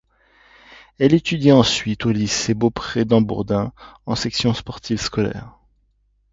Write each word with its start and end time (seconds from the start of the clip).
Elle 0.97 1.13
étudie 1.13 1.51
ensuite 1.51 2.07
au 2.07 2.11
lycée 2.11 2.55
Beaupré 2.55 3.05
d'Haubourdin 3.05 3.71
en 4.07 4.15
section 4.15 4.51
sportive 4.55 4.99
scolaire. 4.99 5.59